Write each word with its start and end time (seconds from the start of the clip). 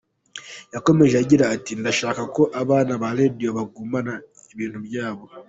Yakomeje 0.73 1.15
agira 1.23 1.45
ati 1.55 1.71
“Ndashaka 1.79 2.21
ko 2.35 2.43
abana 2.61 2.91
ba 3.01 3.09
Radio 3.19 3.49
bagumana 3.57 4.13
ibintu 4.53 4.79
byabo. 4.87 5.23